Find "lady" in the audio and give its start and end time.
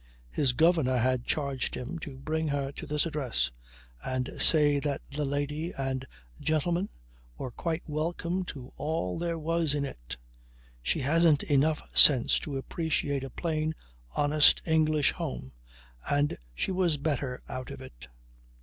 5.25-5.73